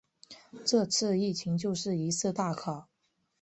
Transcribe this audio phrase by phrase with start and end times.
[0.65, 2.87] 这次疫情就是一次大考